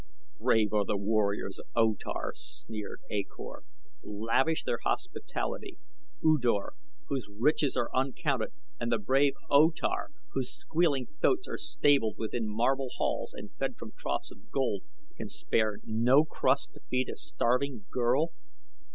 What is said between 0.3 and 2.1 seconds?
"Brave are the warriors of O